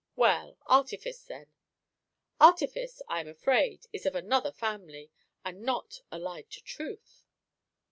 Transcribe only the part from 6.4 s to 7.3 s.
to truth."